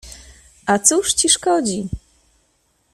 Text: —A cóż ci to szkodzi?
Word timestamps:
—A 0.73 0.79
cóż 0.79 1.13
ci 1.13 1.27
to 1.27 1.33
szkodzi? 1.33 1.87